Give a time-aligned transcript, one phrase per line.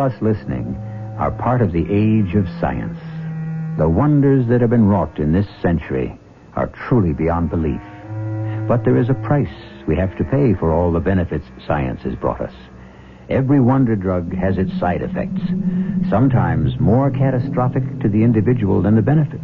[0.00, 0.76] Us listening
[1.18, 2.98] are part of the age of science.
[3.78, 6.18] The wonders that have been wrought in this century
[6.54, 7.80] are truly beyond belief.
[8.66, 9.48] But there is a price
[9.86, 12.54] we have to pay for all the benefits science has brought us.
[13.28, 15.42] Every wonder drug has its side effects,
[16.08, 19.40] sometimes more catastrophic to the individual than the benefit.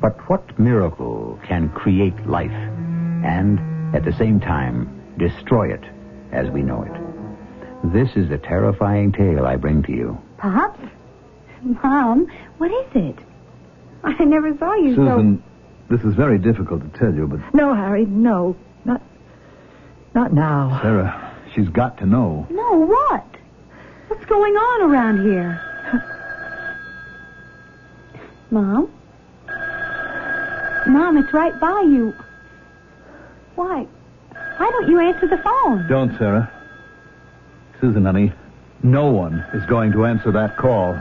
[0.00, 3.58] But what miracle can create life and,
[3.96, 5.84] at the same time, destroy it
[6.32, 7.03] as we know it?
[7.92, 10.18] This is the terrifying tale I bring to you.
[10.38, 10.80] Pops?
[11.62, 12.26] Mom,
[12.58, 13.18] what is it?
[14.02, 15.42] I never saw you so Susan,
[15.90, 18.56] this is very difficult to tell you, but No, Harry, no.
[18.84, 19.02] Not
[20.14, 20.78] not now.
[20.82, 22.46] Sarah, she's got to know.
[22.48, 22.54] so...
[22.54, 23.26] No, what?
[24.08, 25.60] What's going on around here?
[28.50, 28.90] Mom?
[30.86, 32.14] Mom, it's right by you.
[33.56, 33.86] Why?
[34.56, 35.88] Why don't you answer the phone?
[35.88, 36.50] Don't, Sarah.
[37.84, 38.32] Susan, honey,
[38.82, 40.94] no one is going to answer that call.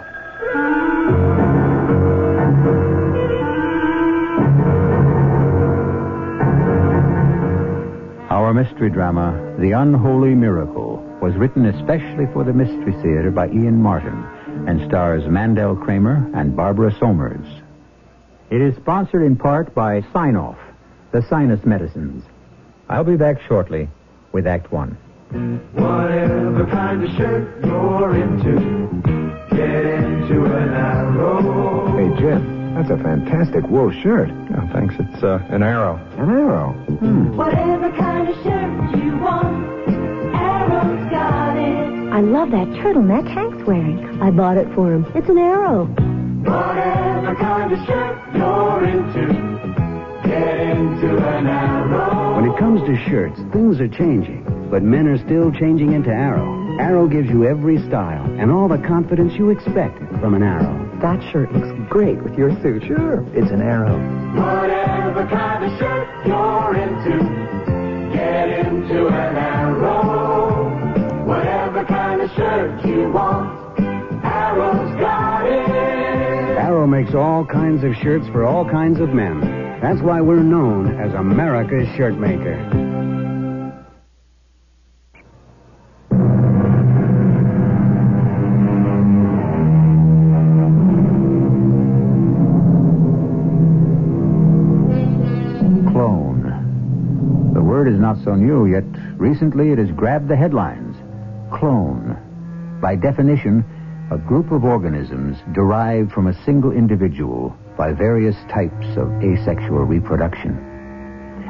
[8.30, 13.82] Our mystery drama, The Unholy Miracle, was written especially for the Mystery Theater by Ian
[13.82, 14.22] Martin
[14.68, 17.48] and stars Mandel Kramer and Barbara Somers.
[18.50, 20.60] It is sponsored in part by Sine-Off,
[21.14, 22.26] the sinus medicines.
[22.90, 23.88] I'll be back shortly
[24.34, 24.98] with Act One.
[25.34, 28.54] Whatever kind of shirt you're into,
[29.50, 31.88] get into an arrow.
[31.98, 34.30] Hey, Jim, that's a fantastic wool shirt.
[34.30, 34.94] Oh, thanks.
[35.00, 35.96] It's uh, an arrow.
[36.18, 36.74] An arrow?
[37.00, 37.36] Hmm.
[37.36, 39.90] Whatever kind of shirt you want,
[40.36, 42.14] Arrow's got it.
[42.14, 44.22] I love that turtleneck Hank's wearing.
[44.22, 45.06] I bought it for him.
[45.16, 45.86] It's an arrow.
[45.86, 49.34] Whatever kind of shirt you're into,
[50.28, 52.36] get into an arrow.
[52.36, 56.50] When it comes to shirts, things are changing, but men are still changing into Arrow.
[56.80, 60.90] Arrow gives you every style and all the confidence you expect from an Arrow.
[61.00, 62.82] That shirt looks great with your suit.
[62.88, 63.94] Sure, it's an arrow.
[64.34, 71.24] Whatever kind of shirt you're into, get into an arrow.
[71.28, 73.80] Whatever kind of shirt you want,
[74.26, 75.70] Arrow's got it.
[76.58, 79.40] Arrow makes all kinds of shirts for all kinds of men.
[79.84, 82.94] That's why we're known as America's shirt maker.
[97.84, 98.86] Word is not so new, yet
[99.18, 100.96] recently it has grabbed the headlines.
[101.52, 102.18] Clone.
[102.82, 103.66] By definition,
[104.10, 110.58] a group of organisms derived from a single individual by various types of asexual reproduction.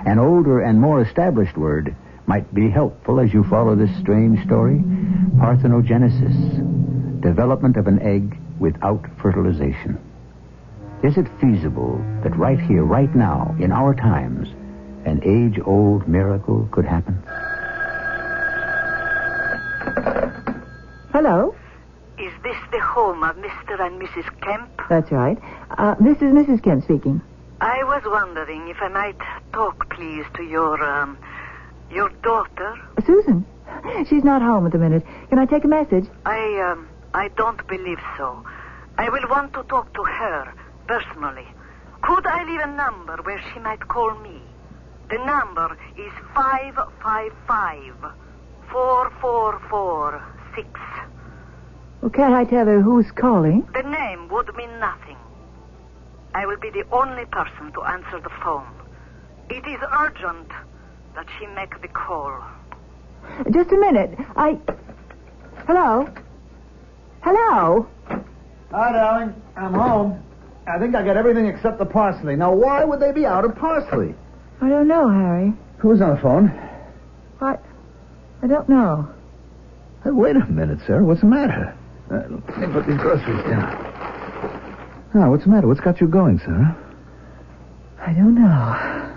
[0.07, 1.95] An older and more established word
[2.25, 4.79] might be helpful as you follow this strange story.
[5.38, 7.21] Parthenogenesis.
[7.21, 10.00] Development of an egg without fertilization.
[11.03, 14.50] Is it feasible that right here, right now, in our times,
[15.06, 17.22] an age old miracle could happen?
[21.12, 21.56] Hello?
[22.18, 23.80] Is this the home of Mr.
[23.80, 24.25] and Mrs.
[24.42, 24.69] Kemp?
[24.90, 25.38] That's right.
[25.78, 26.63] Uh, this is Mrs.
[26.63, 27.22] Kemp speaking.
[27.62, 29.18] I was wondering if I might
[29.53, 31.18] talk, please, to your, um,
[31.92, 32.75] your daughter.
[33.06, 33.46] Susan.
[34.09, 35.03] She's not home at the minute.
[35.30, 36.06] Can I take a message?
[36.25, 38.44] I, um, I don't believe so.
[38.97, 40.53] I will want to talk to her
[40.88, 41.47] personally.
[42.02, 44.42] Could I leave a number where she might call me?
[45.09, 47.94] The number is 555
[48.72, 50.69] 4446.
[52.01, 53.68] Well, can't I tell her who's calling?
[53.74, 55.18] The name would mean nothing.
[56.33, 58.68] I will be the only person to answer the phone.
[59.50, 60.50] It is urgent
[61.16, 62.44] that she make the call.
[63.51, 64.18] Just a minute.
[64.36, 64.57] I.
[65.68, 66.10] Hello?
[67.22, 67.88] Hello?
[68.72, 69.33] Hi, darling.
[69.56, 70.24] I'm home.
[70.66, 72.36] I think I got everything except the parsley.
[72.36, 74.16] Now, why would they be out of parsley?
[74.61, 75.53] I don't know, Harry.
[75.79, 76.50] Who's on the phone?
[77.41, 77.57] I.
[78.41, 79.09] I don't know.
[80.03, 81.01] Hey, wait a minute, sir.
[81.03, 81.77] What's the matter?
[82.11, 83.73] Uh, let me put these groceries down.
[85.15, 85.67] Ah, what's the matter?
[85.67, 86.75] What's got you going, Sarah?
[88.00, 89.09] I don't know.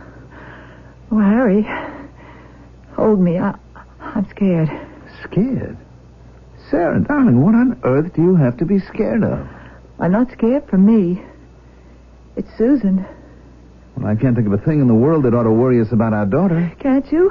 [1.10, 1.66] Oh, Harry.
[2.94, 3.38] Hold me.
[3.38, 3.56] I,
[4.00, 4.68] I'm scared.
[5.22, 5.76] Scared?
[6.70, 9.46] Sarah, darling, what on earth do you have to be scared of?
[10.00, 11.22] I'm not scared for me.
[12.36, 13.06] It's Susan.
[13.96, 15.92] Well, I can't think of a thing in the world that ought to worry us
[15.92, 16.72] about our daughter.
[16.78, 17.30] Can't you?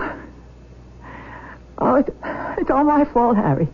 [1.78, 2.10] Oh, it's,
[2.58, 3.68] it's all my fault, Harry.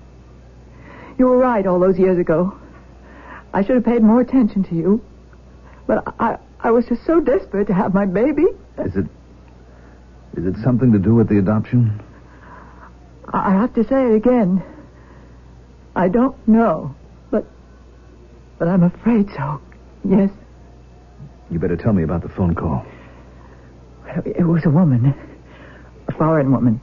[1.17, 2.57] You were right all those years ago.
[3.53, 5.03] I should have paid more attention to you.
[5.87, 8.45] But I, I was just so desperate to have my baby.
[8.79, 9.05] Is it.
[10.37, 12.01] Is it something to do with the adoption?
[13.33, 14.63] I have to say it again.
[15.95, 16.95] I don't know,
[17.29, 17.45] but
[18.57, 19.61] but I'm afraid so.
[20.05, 20.29] Yes,
[21.51, 22.85] You better tell me about the phone call.
[24.25, 25.13] it was a woman,
[26.07, 26.79] a foreign woman.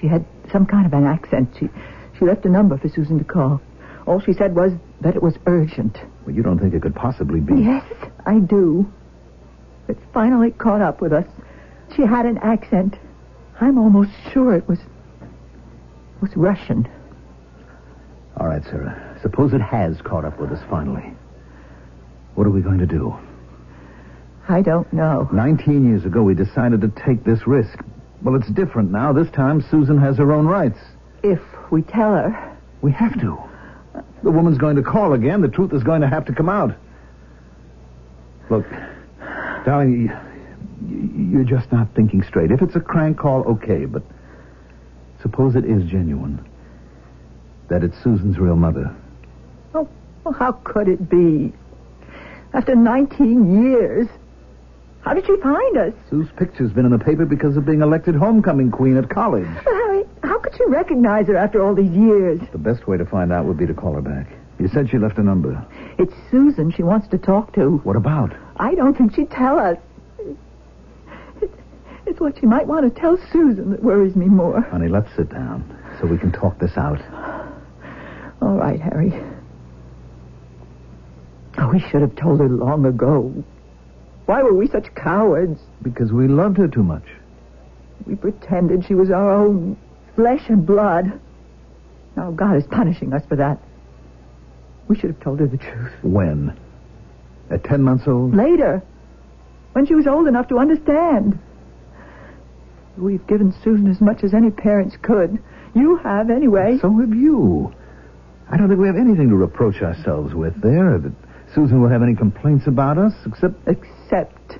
[0.00, 1.54] She had some kind of an accent.
[1.58, 1.68] She
[2.18, 3.60] she left a number for Susan to call.
[4.06, 5.98] All she said was that it was urgent.
[6.26, 7.62] Well, you don't think it could possibly be.
[7.62, 7.84] Yes,
[8.26, 8.92] I do.
[9.88, 11.26] It finally caught up with us.
[11.94, 12.96] She had an accent.
[13.60, 14.78] I'm almost sure it was
[16.20, 16.88] was Russian.
[18.36, 19.18] All right, Sarah.
[19.22, 21.14] Suppose it has caught up with us finally.
[22.34, 23.14] What are we going to do?
[24.48, 25.28] I don't know.
[25.32, 27.78] Nineteen years ago, we decided to take this risk.
[28.22, 29.12] Well, it's different now.
[29.12, 30.78] This time, Susan has her own rights.
[31.22, 31.40] If
[31.70, 33.38] we tell her, We have to.
[34.24, 35.40] The woman's going to call again.
[35.40, 36.74] The truth is going to have to come out.
[38.50, 38.66] Look,
[39.64, 40.10] darling,
[40.82, 42.50] you, you're just not thinking straight.
[42.50, 44.02] If it's a crank call, okay, but
[45.20, 46.44] suppose it is genuine.
[47.68, 48.94] That it's Susan's real mother.
[49.74, 49.88] oh,
[50.24, 51.52] well, how could it be?
[52.54, 54.08] After 19 years,
[55.02, 55.92] how did she find us?
[56.10, 59.46] Sue's picture's been in the paper because of being elected homecoming queen at college.
[59.64, 62.40] Harry, how could she recognize her after all these years?
[62.52, 64.28] The best way to find out would be to call her back.
[64.58, 65.66] You said she left a number.
[65.98, 67.78] It's Susan she wants to talk to.
[67.78, 68.32] What about?
[68.56, 69.78] I don't think she'd tell us.
[71.40, 71.54] It's,
[72.06, 74.60] it's what she might want to tell Susan that worries me more.
[74.60, 75.64] Honey, let's sit down
[76.00, 77.00] so we can talk this out.
[78.40, 79.12] All right, Harry.
[81.72, 83.32] We should have told her long ago.
[84.26, 85.58] Why were we such cowards?
[85.80, 87.04] Because we loved her too much.
[88.06, 89.78] We pretended she was our own
[90.14, 91.18] flesh and blood.
[92.14, 93.58] Now God is punishing us for that.
[94.86, 95.92] We should have told her the truth.
[96.02, 96.54] When?
[97.50, 98.34] At ten months old?
[98.34, 98.82] Later,
[99.72, 101.38] when she was old enough to understand.
[102.98, 105.42] We've given Susan as much as any parents could.
[105.74, 106.78] You have, anyway.
[106.82, 107.74] So have you.
[108.50, 111.00] I don't think we have anything to reproach ourselves with there.
[111.54, 114.58] Susan will have any complaints about us, except Except,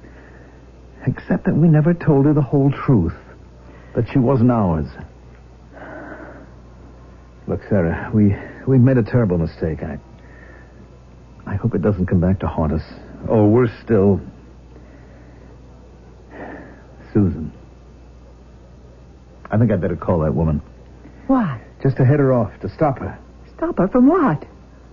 [1.06, 3.14] except that we never told her the whole truth.
[3.94, 4.86] That she wasn't ours.
[7.46, 8.34] Look, Sarah, we
[8.66, 9.82] we've made a terrible mistake.
[9.82, 9.98] I
[11.46, 12.82] I hope it doesn't come back to haunt us.
[13.28, 14.20] Or worse still,
[17.12, 17.52] Susan.
[19.50, 20.62] I think I'd better call that woman.
[21.26, 21.60] why?
[21.82, 23.18] Just to head her off, to stop her.
[23.56, 24.46] Stop her from what?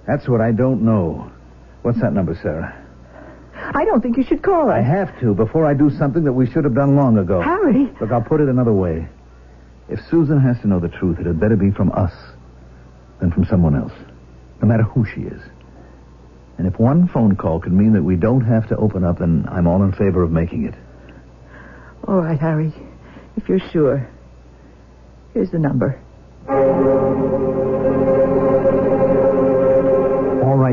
[0.07, 1.31] That's what I don't know.
[1.89, 2.85] What's that number, Sarah?
[3.55, 4.71] I don't think you should call her.
[4.71, 7.41] I have to before I do something that we should have done long ago.
[7.41, 7.91] Harry.
[7.99, 9.07] Look, I'll put it another way.
[9.89, 12.13] If Susan has to know the truth, it had better be from us
[13.19, 13.91] than from someone else,
[14.61, 15.41] no matter who she is.
[16.59, 19.47] And if one phone call could mean that we don't have to open up, then
[19.49, 20.75] I'm all in favor of making it.
[22.07, 22.71] All right, Harry.
[23.35, 24.07] If you're sure.
[25.33, 25.99] Here's the number.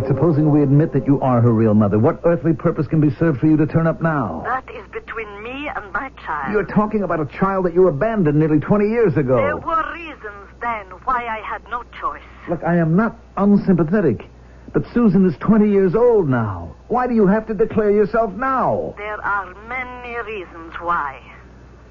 [0.06, 3.40] Supposing we admit that you are her real mother, what earthly purpose can be served
[3.40, 4.42] for you to turn up now?
[4.44, 6.52] That is between me and my child.
[6.52, 9.36] You're talking about a child that you abandoned nearly 20 years ago.
[9.36, 12.22] There were reasons then why I had no choice.
[12.48, 14.24] Look, I am not unsympathetic,
[14.72, 16.76] but Susan is 20 years old now.
[16.88, 18.94] Why do you have to declare yourself now?
[18.96, 21.20] There are many reasons why.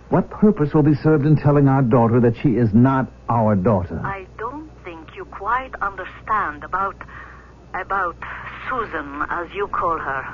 [0.10, 4.00] What purpose will be served in telling our daughter that she is not our daughter?
[4.04, 6.96] I don't think you quite understand about
[7.82, 8.16] about
[8.70, 10.26] Susan, as you call her.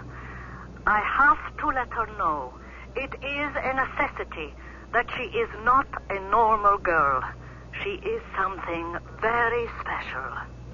[0.88, 2.54] I have to let her know
[2.96, 4.54] it is a necessity
[4.94, 7.22] that she is not a normal girl.
[7.84, 10.32] She is something very special.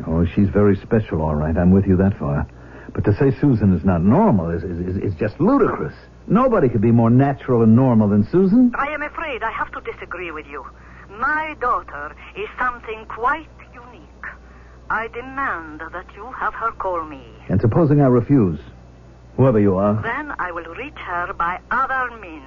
[0.07, 1.55] Oh, she's very special, all right.
[1.55, 2.47] I'm with you that far.
[2.93, 5.93] But to say Susan is not normal is, is, is, is just ludicrous.
[6.27, 8.71] Nobody could be more natural and normal than Susan.
[8.75, 10.65] I am afraid I have to disagree with you.
[11.19, 13.47] My daughter is something quite.
[14.89, 17.23] I demand that you have her call me.
[17.49, 18.59] And supposing I refuse,
[19.35, 22.43] whoever you are, Then I will reach her by other means.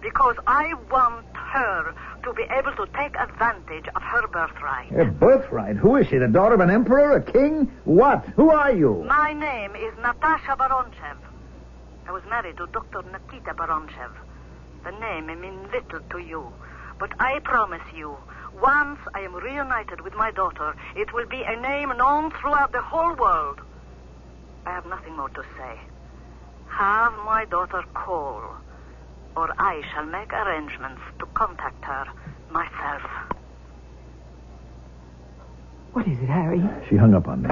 [0.00, 4.88] Because I want her to be able to take advantage of her birthright.
[4.92, 5.76] her birthright.
[5.76, 6.18] Who is she?
[6.18, 7.72] The daughter of an emperor, a king?
[7.84, 8.24] What?
[8.36, 9.04] Who are you?
[9.08, 11.16] My name is Natasha Baronchev.
[12.06, 13.02] I was married to Dr.
[13.10, 14.12] Nikita Baronchev.
[14.84, 16.52] The name may mean little to you,
[17.00, 18.16] But I promise you,
[18.60, 22.80] once I am reunited with my daughter, it will be a name known throughout the
[22.80, 23.60] whole world.
[24.64, 25.78] I have nothing more to say.
[26.68, 28.42] Have my daughter call,
[29.36, 32.06] or I shall make arrangements to contact her
[32.50, 33.02] myself.
[35.92, 36.62] What is it, Harry?
[36.88, 37.50] She hung up on me.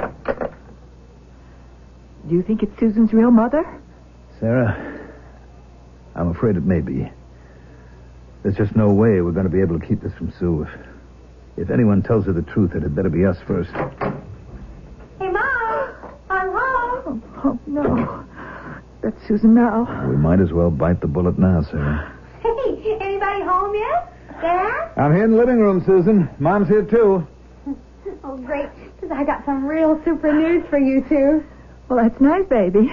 [2.29, 3.65] Do you think it's Susan's real mother?
[4.41, 5.01] Sarah,
[6.15, 7.11] I'm afraid it may be.
[8.43, 10.63] There's just no way we're going to be able to keep this from Sue.
[10.63, 10.94] If,
[11.57, 13.71] if anyone tells her the truth, it had better be us first.
[15.19, 15.95] Hey, Mom!
[16.31, 17.23] I'm home!
[17.45, 18.25] Oh, no.
[19.03, 20.07] That's Susan now.
[20.09, 22.13] We might as well bite the bullet now, Sarah.
[22.41, 24.13] Hey, anybody home yet?
[24.41, 24.93] Dad?
[24.97, 26.29] I'm here in the living room, Susan.
[26.39, 27.27] Mom's here, too.
[28.23, 28.69] Oh, great.
[28.95, 31.45] Because I got some real super news for you two.
[31.89, 32.91] Well, that's nice, baby.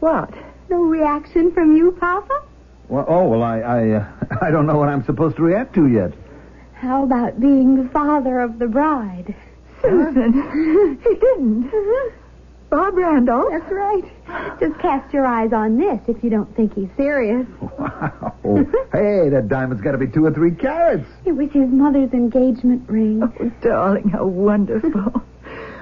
[0.00, 0.32] What?
[0.68, 2.42] No reaction from you, Papa?
[2.88, 4.06] Well, oh, well, I, I, uh,
[4.42, 6.12] I don't know what I'm supposed to react to yet.
[6.76, 9.34] How about being the father of the bride?
[9.82, 10.98] Susan.
[11.02, 11.72] he didn't.
[12.68, 13.48] Bob Randolph?
[13.50, 14.58] That's right.
[14.60, 17.46] Just cast your eyes on this if you don't think he's serious.
[17.60, 18.34] Wow.
[18.92, 21.06] hey, that diamond's got to be two or three carats.
[21.24, 23.22] It was his mother's engagement ring.
[23.22, 25.22] Oh, darling, how wonderful.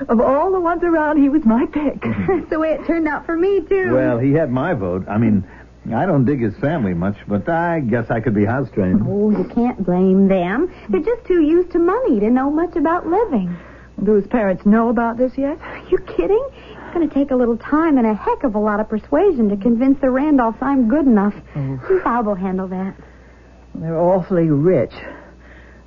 [0.09, 2.03] of all the ones around, he was my pick.
[2.29, 3.93] That's the way it turned out for me, too.
[3.93, 5.07] Well, he had my vote.
[5.09, 5.45] I mean,
[5.93, 9.03] I don't dig his family much, but I guess I could be house trained.
[9.07, 10.73] Oh, you can't blame them.
[10.88, 13.55] They're just too used to money to know much about living.
[14.03, 15.59] Do his parents know about this yet?
[15.61, 16.45] Are you kidding?
[16.53, 19.49] It's going to take a little time and a heck of a lot of persuasion
[19.50, 21.35] to convince the Randolphs I'm good enough.
[21.55, 22.00] Oh.
[22.03, 22.95] Bob will handle that.
[23.75, 24.95] They're awfully rich.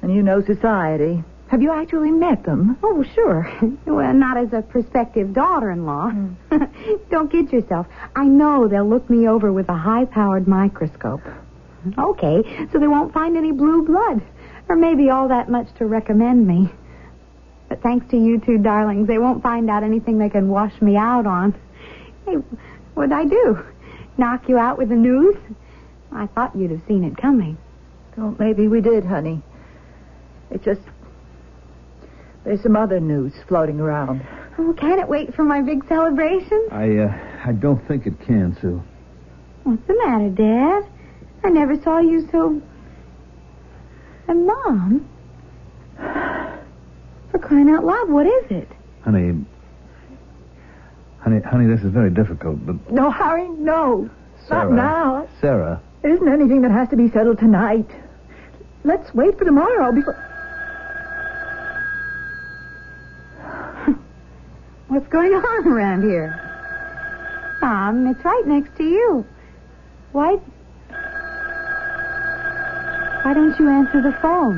[0.01, 1.23] And you know society.
[1.49, 2.77] Have you actually met them?
[2.83, 3.49] Oh, sure.
[3.85, 6.11] Well, not as a prospective daughter-in-law.
[6.11, 6.33] Hmm.
[7.09, 7.87] Don't kid yourself.
[8.15, 11.21] I know they'll look me over with a high-powered microscope.
[11.97, 14.21] Okay, so they won't find any blue blood.
[14.69, 16.69] Or maybe all that much to recommend me.
[17.69, 20.95] But thanks to you two darlings, they won't find out anything they can wash me
[20.95, 21.55] out on.
[22.25, 22.35] Hey,
[22.93, 23.65] what'd I do?
[24.17, 25.35] Knock you out with the news?
[26.11, 27.57] I thought you'd have seen it coming.
[28.15, 29.41] Well, maybe we did, honey.
[30.51, 30.81] It's just.
[32.47, 34.25] There's some other news floating around.
[34.57, 36.65] Oh, can it wait for my big celebration?
[36.71, 37.13] I, uh,
[37.45, 38.81] I don't think it can, Sue.
[39.65, 40.89] What's the matter, Dad?
[41.43, 42.61] I never saw you so.
[44.29, 45.09] And Mom?
[45.97, 48.69] For crying out loud, what is it?
[49.03, 49.43] Honey,
[51.19, 54.09] honey, honey, this is very difficult, but No, Harry, no.
[54.47, 55.27] Sarah, Not now.
[55.41, 57.89] Sarah, There isn't anything that has to be settled tonight.
[58.85, 60.23] Let's wait for tomorrow before.
[64.89, 66.31] What's going on around here?
[67.61, 69.25] Mom, it's right next to you.
[70.13, 70.37] Why.
[73.23, 74.57] Why don't you answer the phone?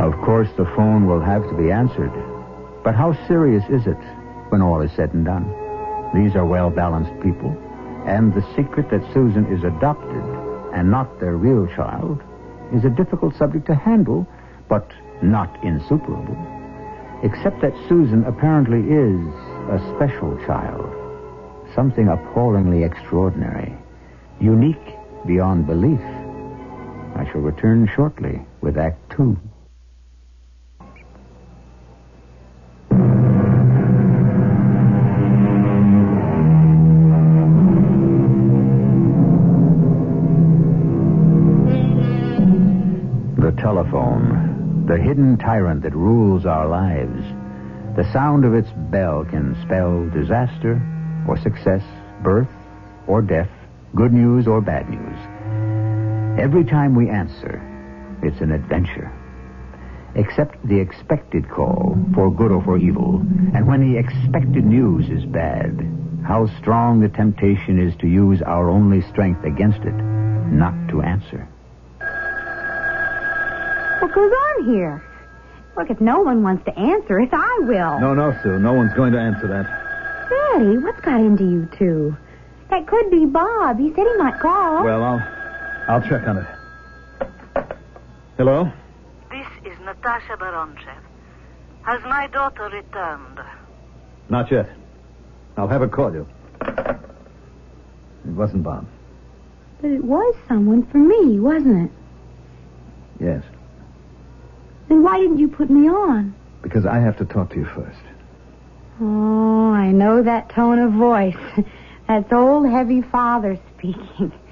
[0.00, 2.10] Of course, the phone will have to be answered.
[2.82, 4.00] But how serious is it
[4.48, 5.46] when all is said and done?
[6.12, 7.56] These are well balanced people,
[8.06, 10.24] and the secret that Susan is adopted
[10.74, 12.20] and not their real child
[12.72, 14.26] is a difficult subject to handle,
[14.68, 14.90] but
[15.22, 16.36] not insuperable.
[17.22, 19.20] Except that Susan apparently is
[19.68, 20.88] a special child,
[21.74, 23.74] something appallingly extraordinary,
[24.40, 24.96] unique
[25.26, 26.00] beyond belief.
[27.16, 29.36] I shall return shortly with Act Two.
[45.20, 47.22] Hidden tyrant that rules our lives.
[47.94, 50.80] The sound of its bell can spell disaster
[51.28, 51.82] or success,
[52.22, 52.48] birth
[53.06, 53.50] or death,
[53.94, 56.40] good news or bad news.
[56.40, 57.60] Every time we answer,
[58.22, 59.12] it's an adventure.
[60.14, 63.20] Except the expected call, for good or for evil,
[63.52, 65.86] and when the expected news is bad,
[66.26, 69.94] how strong the temptation is to use our only strength against it,
[70.50, 71.46] not to answer.
[74.00, 75.02] What goes on here?
[75.80, 78.00] Look, if no one wants to answer it, I will.
[78.00, 79.64] no, no, Sue, no one's going to answer that.
[80.28, 82.14] Daddy, what's got into you two?
[82.68, 83.78] That could be Bob.
[83.78, 84.84] He said he might call.
[84.84, 85.22] Well, I'll,
[85.88, 86.46] I'll check on it.
[88.36, 88.70] Hello?
[89.30, 91.00] This is Natasha Baronchev.
[91.80, 93.40] Has my daughter returned?
[94.28, 94.68] Not yet.
[95.56, 96.28] I'll have her call you.
[96.60, 98.86] It wasn't Bob.
[99.80, 101.96] But it was someone for me, wasn't it?
[103.18, 103.42] Yes,
[104.90, 106.34] Then why didn't you put me on?
[106.62, 107.98] because I have to talk to you first.
[109.00, 111.34] Oh, I know that tone of voice.
[112.06, 114.30] That's old heavy father speaking.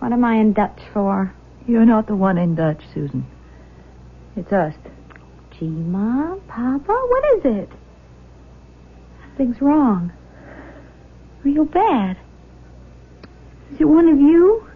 [0.00, 1.32] What am I in Dutch for?
[1.66, 3.24] You're not the one in Dutch, Susan.
[4.36, 4.74] It's us.
[5.58, 7.70] Gee, Mom, Papa, what is it?
[9.22, 10.12] Something's wrong.
[11.42, 12.18] Real bad.
[13.72, 14.68] Is it one of you?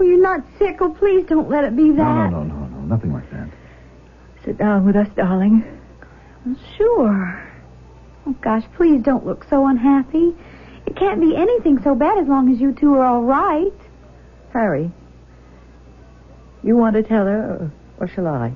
[0.00, 0.78] Oh, you're not sick.
[0.80, 2.30] Oh, please don't let it be No, that.
[2.30, 2.78] no, no, no, no.
[2.86, 3.43] Nothing like that.
[4.44, 5.64] Sit down with us, darling.
[6.44, 7.50] Well, sure.
[8.26, 10.34] Oh, gosh, please don't look so unhappy.
[10.86, 13.72] It can't be anything so bad as long as you two are all right.
[14.52, 14.90] Harry,
[16.62, 18.52] you want to tell her, or, or shall I?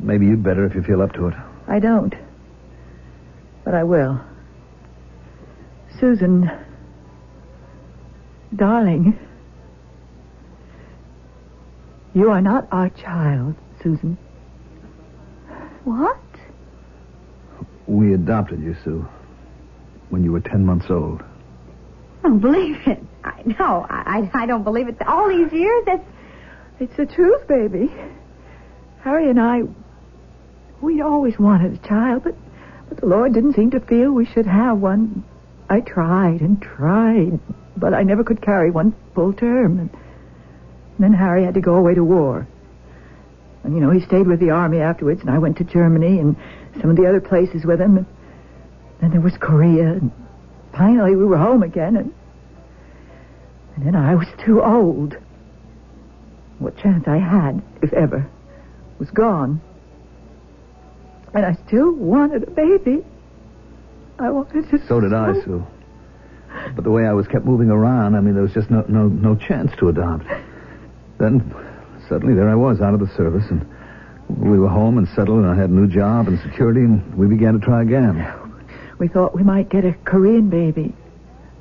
[0.00, 1.34] Maybe you'd better if you feel up to it.
[1.66, 2.14] I don't.
[3.64, 4.20] But I will.
[5.98, 6.50] Susan,
[8.54, 9.18] darling,
[12.14, 14.16] you are not our child, Susan.
[15.84, 16.18] What?
[17.86, 19.06] We adopted you, Sue,
[20.10, 21.22] when you were ten months old.
[21.22, 23.02] I don't believe it.
[23.24, 24.96] I no, I, I don't believe it.
[25.06, 26.04] All these years, that's
[26.80, 27.92] It's the truth, baby.
[29.00, 29.62] Harry and I,
[30.80, 32.34] we always wanted a child, but,
[32.88, 35.24] but the Lord didn't seem to feel we should have one.
[35.70, 37.38] I tried and tried,
[37.76, 39.78] but I never could carry one full term.
[39.78, 39.90] And
[40.98, 42.46] then Harry had to go away to war.
[43.68, 46.34] And, you know, he stayed with the army afterwards, and I went to Germany and
[46.80, 47.98] some of the other places with him.
[47.98, 48.06] And
[48.98, 50.10] then there was Korea, and
[50.74, 52.14] finally we were home again, and,
[53.76, 55.18] and then I was too old.
[56.60, 58.26] What chance I had, if ever,
[58.98, 59.60] was gone.
[61.34, 63.04] And I still wanted a baby.
[64.18, 64.86] I wanted to.
[64.88, 65.62] So did I, Sue.
[66.74, 69.08] But the way I was kept moving around, I mean, there was just no no
[69.08, 70.24] no chance to adopt.
[71.18, 71.54] Then
[72.08, 73.66] suddenly there I was out of the service, and
[74.28, 77.26] we were home and settled, and I had a new job and security, and we
[77.26, 78.26] began to try again.
[78.98, 80.94] We thought we might get a Korean baby,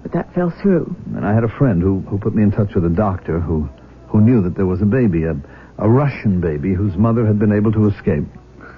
[0.01, 0.95] but that fell through.
[1.15, 3.69] And I had a friend who who put me in touch with a doctor who
[4.07, 5.35] who knew that there was a baby, a
[5.77, 8.25] a Russian baby whose mother had been able to escape,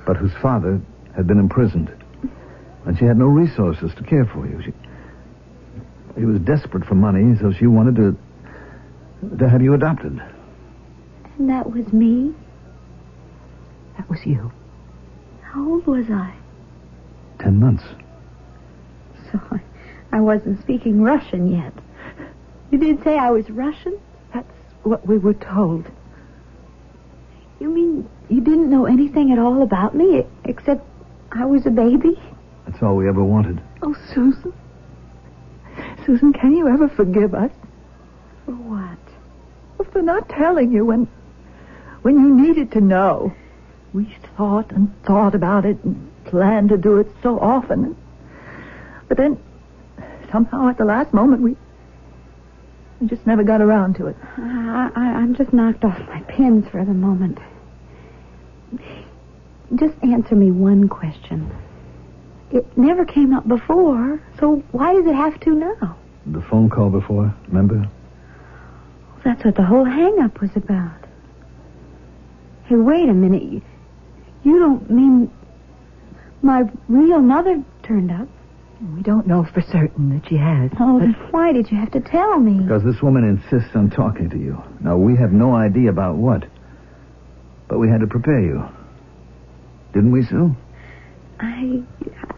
[0.05, 0.81] but whose father
[1.15, 1.91] had been imprisoned.
[2.85, 4.61] And she had no resources to care for you.
[4.61, 4.73] She,
[6.17, 8.17] she was desperate for money, so she wanted to
[9.37, 10.21] to have you adopted.
[11.39, 12.33] And that was me.
[13.97, 14.51] That was you.
[15.41, 16.35] How old was I?
[17.39, 17.83] Ten months.
[19.31, 19.61] So I,
[20.11, 21.73] I wasn't speaking Russian yet.
[22.71, 23.97] You did say I was Russian?
[24.33, 24.51] That's
[24.83, 25.89] what we were told.
[27.59, 30.85] You mean you didn't know anything at all about me except
[31.31, 32.19] I was a baby?
[32.67, 33.61] That's all we ever wanted.
[33.81, 34.53] Oh, Susan.
[36.05, 37.51] Susan, can you ever forgive us
[38.45, 38.97] For what?
[39.91, 41.07] for not telling you when,
[42.01, 43.33] when you needed to know?
[43.93, 47.97] We thought and thought about it and planned to do it so often.
[49.07, 49.39] But then,
[50.31, 51.55] somehow at the last moment, we,
[53.01, 54.15] we just never got around to it.
[54.37, 57.39] I, I, I'm just knocked off my pins for the moment.
[59.75, 61.51] Just answer me one question.
[62.51, 65.97] It never came up before, so why does it have to now?
[66.25, 67.75] The phone call before, remember?
[67.77, 71.08] Well, That's what the whole hang-up was about.
[72.69, 73.41] Hey, wait a minute.
[73.41, 73.61] You,
[74.43, 75.31] you don't mean
[76.43, 78.27] my real mother turned up?
[78.95, 80.69] We don't know for certain that she has.
[80.79, 82.63] Oh, but then why did you have to tell me?
[82.63, 84.61] Because this woman insists on talking to you.
[84.81, 86.45] Now, we have no idea about what.
[87.67, 88.63] But we had to prepare you.
[89.95, 90.55] Didn't we, Sue?
[91.39, 91.81] I,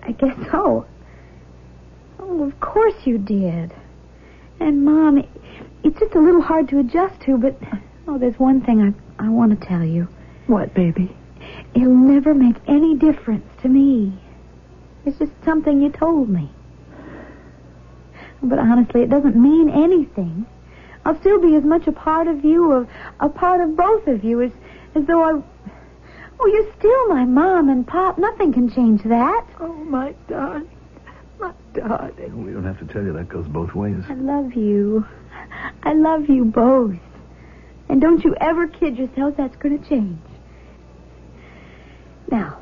[0.02, 0.86] I guess so.
[2.20, 3.76] Oh, of course you did.
[4.62, 5.22] And Mom,
[5.84, 7.58] it's just a little hard to adjust to, but
[8.08, 10.08] oh, there's one thing I I want to tell you.
[10.48, 11.16] What, baby?
[11.74, 14.14] It'll never make any difference to me.
[15.06, 16.50] It's just something you told me.
[18.44, 20.46] But honestly, it doesn't mean anything.
[21.06, 24.24] I'll still be as much a part of you, of a part of both of
[24.24, 24.52] you, as
[24.96, 25.42] as though I.
[26.40, 28.18] Oh, you're still my mom and pop.
[28.18, 29.48] Nothing can change that.
[29.60, 30.70] Oh, my darling.
[31.40, 32.46] My darling.
[32.46, 34.04] We don't have to tell you that goes both ways.
[34.10, 35.06] I love you.
[35.84, 36.98] I love you both.
[37.90, 40.20] And don't you ever kid yourself that's going to change.
[42.32, 42.58] Now,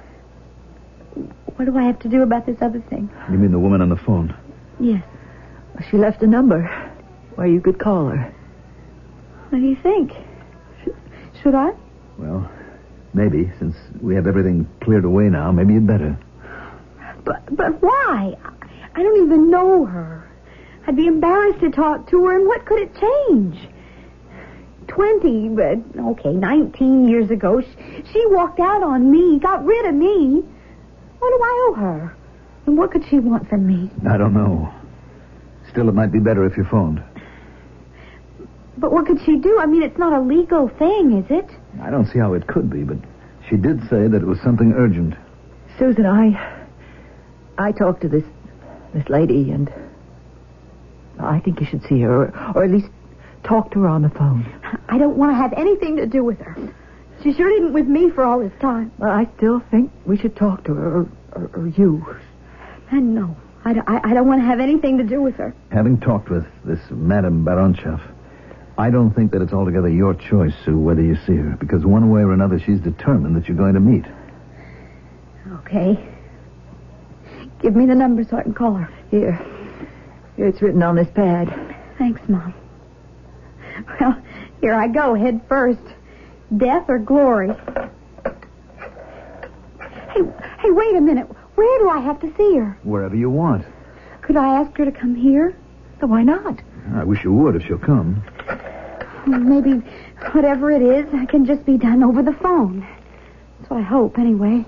[1.55, 3.09] what do I have to do about this other thing?
[3.31, 4.35] You mean the woman on the phone?
[4.79, 5.03] Yes.
[5.89, 6.63] She left a number
[7.35, 8.33] where you could call her.
[9.49, 10.11] What do you think?
[10.83, 10.89] Sh-
[11.41, 11.71] should I?
[12.17, 12.49] Well,
[13.13, 16.17] maybe, since we have everything cleared away now, maybe you'd better.
[17.23, 18.35] But but why?
[18.95, 20.29] I don't even know her.
[20.87, 23.67] I'd be embarrassed to talk to her, and what could it change?
[24.99, 29.95] Twenty, but okay, nineteen years ago, she, she walked out on me, got rid of
[29.95, 30.43] me.
[31.19, 32.17] What do I owe her?
[32.65, 33.89] And what could she want from me?
[34.09, 34.73] I don't know.
[35.69, 37.01] Still, it might be better if you phoned.
[38.77, 39.57] But what could she do?
[39.57, 41.49] I mean, it's not a legal thing, is it?
[41.81, 42.97] I don't see how it could be, but
[43.49, 45.15] she did say that it was something urgent.
[45.77, 46.65] Susan, I.
[47.57, 48.25] I talked to this.
[48.93, 49.71] this lady, and.
[51.21, 52.89] I think you should see her, or, or at least
[53.49, 54.45] talk to her on the phone.
[54.87, 56.55] I don't want to have anything to do with her.
[57.23, 58.91] She sure didn't with me for all this time.
[58.97, 62.05] Well, I still think we should talk to her, or, or, or you.
[62.91, 63.35] And no,
[63.65, 65.53] I don't, I, I don't want to have anything to do with her.
[65.71, 67.99] Having talked with this Madame Baronchev,
[68.77, 72.09] I don't think that it's altogether your choice, Sue, whether you see her, because one
[72.09, 74.05] way or another she's determined that you're going to meet.
[75.61, 76.07] Okay.
[77.61, 78.89] Give me the number so I can call her.
[79.11, 79.33] Here.
[80.37, 81.75] Here it's written on this pad.
[81.97, 82.53] Thanks, Mom.
[83.99, 84.21] Well,
[84.61, 85.81] here I go, head first.
[86.57, 87.49] Death or glory?
[90.13, 90.21] Hey,
[90.59, 91.27] hey, wait a minute.
[91.55, 92.77] Where do I have to see her?
[92.83, 93.65] Wherever you want.
[94.21, 95.55] Could I ask her to come here?
[95.99, 96.61] So why not?
[96.95, 98.23] I wish you would if she'll come.
[99.27, 99.73] Maybe
[100.31, 102.87] whatever it is can just be done over the phone.
[103.59, 104.65] That's what I hope, anyway.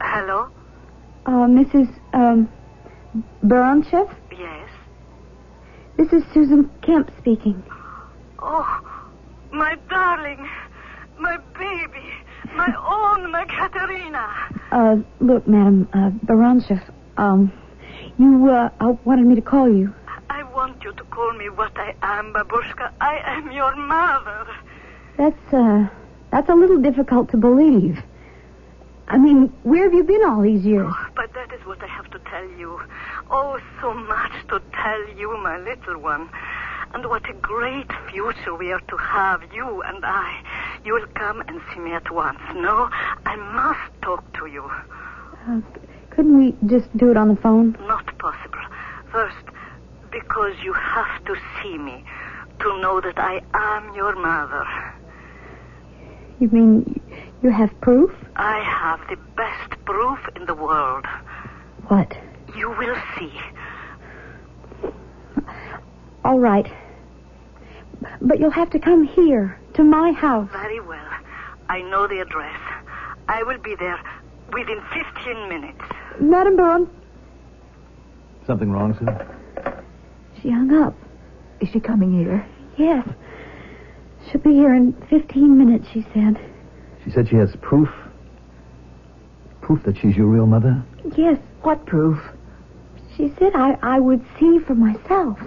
[0.00, 0.48] Hello?
[1.24, 1.88] Uh, Mrs.
[2.12, 2.48] Um,
[3.44, 4.14] Baronchev?
[6.06, 7.60] This is Susan Kemp speaking.
[8.38, 8.80] Oh,
[9.50, 10.48] my darling,
[11.18, 12.12] my baby,
[12.54, 12.72] my
[13.18, 14.28] own, my Katerina.
[14.70, 16.80] Uh, look, Madam uh, Baronchev,
[17.16, 17.52] um,
[18.18, 19.92] you uh, uh, wanted me to call you.
[20.30, 22.92] I want you to call me what I am, Babushka.
[23.00, 24.46] I am your mother.
[25.18, 25.88] That's uh,
[26.30, 27.98] that's a little difficult to believe.
[29.08, 30.88] I mean, where have you been all these years?
[30.88, 32.80] Oh, but that is what I have to tell you.
[33.30, 36.28] Oh, so much to tell you, my little one.
[36.94, 40.40] And what a great future we are to have, you and I.
[40.84, 42.38] You will come and see me at once.
[42.54, 42.88] No,
[43.26, 44.70] I must talk to you.
[45.48, 45.60] Uh,
[46.10, 47.76] couldn't we just do it on the phone?
[47.80, 48.60] Not possible.
[49.10, 49.44] First,
[50.10, 52.04] because you have to see me
[52.60, 54.64] to know that I am your mother.
[56.38, 57.00] You mean
[57.42, 58.10] you have proof?
[58.36, 61.06] I have the best proof in the world.
[61.88, 62.16] What?
[62.56, 63.32] You will see.
[66.24, 66.66] All right.
[68.20, 70.48] But you'll have to come here, to my house.
[70.52, 71.10] Very well.
[71.68, 72.58] I know the address.
[73.28, 73.98] I will be there
[74.52, 75.80] within 15 minutes.
[76.20, 76.90] Madame Baron.
[78.46, 79.74] Something wrong, sir?
[80.40, 80.94] She hung up.
[81.60, 82.46] Is she coming here?
[82.76, 83.06] Yes.
[84.30, 86.38] She'll be here in 15 minutes, she said.
[87.04, 87.88] She said she has proof.
[89.60, 90.82] Proof that she's your real mother?
[91.16, 91.38] Yes.
[91.62, 92.18] What proof?
[93.16, 95.38] She said I, I would see for myself.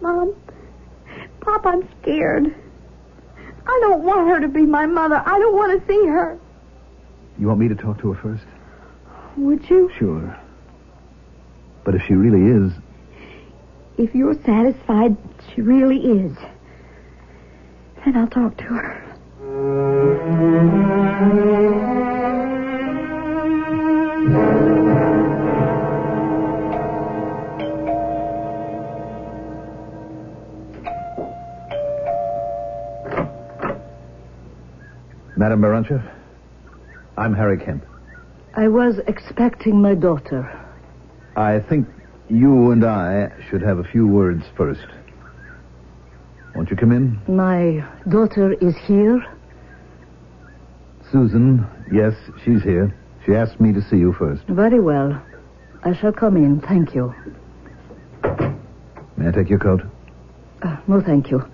[0.00, 0.34] Mom,
[1.40, 2.54] Pop, I'm scared.
[3.66, 5.22] I don't want her to be my mother.
[5.24, 6.38] I don't want to see her.
[7.38, 8.44] You want me to talk to her first?
[9.36, 9.90] Would you?
[9.98, 10.38] Sure.
[11.84, 12.72] But if she really is,
[13.98, 15.16] If you're satisfied
[15.54, 16.36] she really is,
[18.04, 18.98] then I'll talk to her.
[35.42, 36.08] Madame Baronchev,
[37.18, 37.84] I'm Harry Kemp.
[38.54, 40.48] I was expecting my daughter.
[41.34, 41.88] I think
[42.28, 44.86] you and I should have a few words first.
[46.54, 47.18] Won't you come in?
[47.26, 49.20] My daughter is here.
[51.10, 52.94] Susan, yes, she's here.
[53.26, 54.44] She asked me to see you first.
[54.44, 55.20] Very well.
[55.82, 56.60] I shall come in.
[56.60, 57.12] Thank you.
[59.16, 59.82] May I take your coat?
[60.62, 61.44] Uh, no, thank you.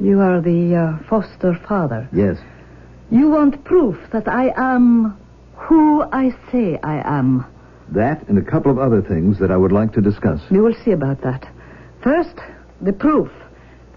[0.00, 2.08] You are the uh, foster father.
[2.10, 2.38] Yes.
[3.10, 5.16] You want proof that I am
[5.56, 7.46] who I say I am.
[7.90, 10.40] That and a couple of other things that I would like to discuss.
[10.50, 11.46] We will see about that.
[12.02, 12.38] First,
[12.80, 13.30] the proof.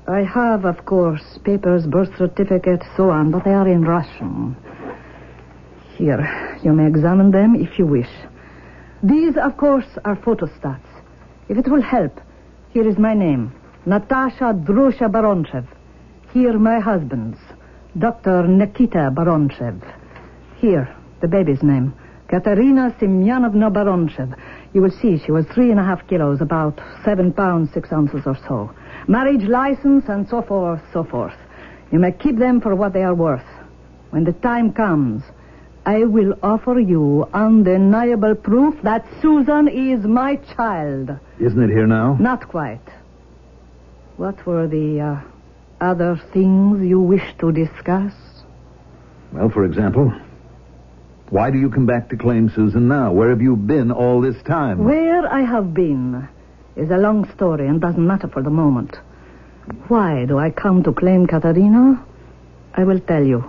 [0.07, 4.55] I have, of course, papers, birth certificate, so on, but they are in Russian.
[5.95, 8.09] Here, you may examine them if you wish.
[9.03, 10.79] These, of course, are photostats.
[11.49, 12.21] If it will help,
[12.71, 13.53] here is my name,
[13.85, 15.65] Natasha Drusha Baronchev.
[16.33, 17.39] Here, my husband's,
[17.97, 18.47] Dr.
[18.47, 19.81] Nikita Baronchev.
[20.57, 21.93] Here, the baby's name,
[22.27, 24.37] Katerina Semyonovna Baronchev.
[24.73, 28.27] You will see she was three and a half kilos, about seven pounds, six ounces
[28.27, 28.71] or so.
[29.07, 31.33] Marriage license and so forth, so forth.
[31.91, 33.45] You may keep them for what they are worth.
[34.11, 35.23] When the time comes,
[35.85, 41.17] I will offer you undeniable proof that Susan is my child.
[41.39, 42.17] Isn't it here now?
[42.19, 42.87] Not quite.
[44.17, 45.36] What were the uh,
[45.81, 48.13] other things you wish to discuss?
[49.31, 50.13] Well, for example,
[51.29, 53.11] Why do you come back to claim Susan now?
[53.11, 54.85] Where have you been all this time?
[54.85, 56.25] Where I have been
[56.77, 58.95] is a long story and doesn't matter for the moment.
[59.89, 62.01] Why do I come to claim Katerina?
[62.75, 63.43] I will tell you.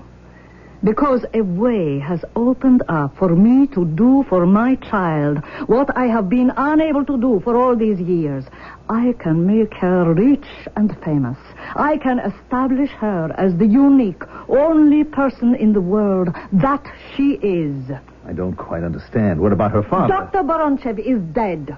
[0.83, 6.07] Because a way has opened up for me to do for my child what I
[6.07, 8.45] have been unable to do for all these years.
[8.91, 10.47] I can make her rich
[10.77, 11.37] and famous.
[11.77, 17.91] I can establish her as the unique, only person in the world that she is.
[18.27, 19.41] I don't quite understand.
[19.41, 20.09] What about her father?
[20.09, 20.43] Dr.
[20.43, 21.77] Baronchev is dead.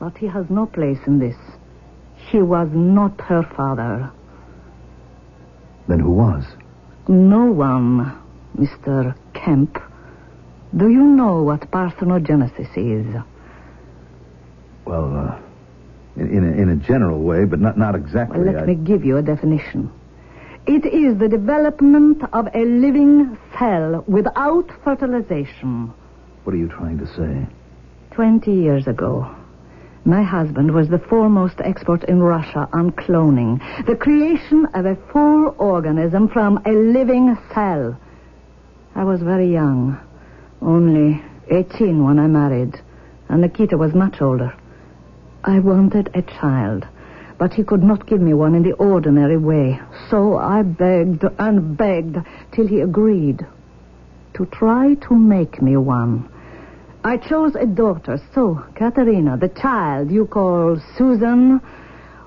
[0.00, 1.36] But he has no place in this.
[2.16, 4.10] He was not her father.
[5.86, 6.44] Then who was?
[7.06, 8.12] No one,
[8.56, 9.14] Mr.
[9.34, 9.80] Kemp.
[10.76, 13.22] Do you know what parthenogenesis is?
[14.84, 15.38] Well, uh,
[16.16, 18.38] in, in, a, in a general way, but not, not exactly.
[18.40, 19.90] Well, let I- me give you a definition.
[20.66, 25.92] It is the development of a living cell without fertilization.
[26.44, 27.46] What are you trying to say?
[28.12, 29.28] Twenty years ago,
[30.04, 35.54] my husband was the foremost expert in Russia on cloning, the creation of a full
[35.58, 37.98] organism from a living cell.
[38.94, 39.98] I was very young,
[40.60, 42.80] only 18 when I married,
[43.28, 44.54] and Nikita was much older.
[45.44, 46.86] I wanted a child,
[47.36, 51.76] but he could not give me one in the ordinary way, so I begged and
[51.76, 52.18] begged
[52.52, 53.44] till he agreed
[54.34, 56.28] to try to make me one.
[57.04, 61.60] I chose a daughter, so Katerina, the child you call Susan,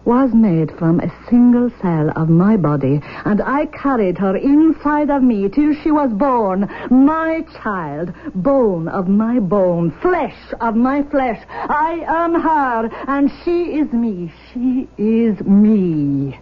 [0.06, 5.24] was made from a single cell of my body, and I carried her inside of
[5.24, 6.70] me till she was born.
[6.92, 11.44] My child, bone of my bone, flesh of my flesh.
[11.50, 14.32] I am her, and she is me.
[14.54, 16.40] She is me.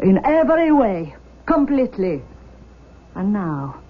[0.00, 2.22] In every way, completely.
[3.14, 3.80] And now,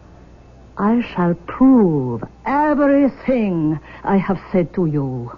[0.79, 5.31] I shall prove everything I have said to you.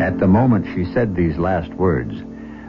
[0.00, 2.14] At the moment she said these last words,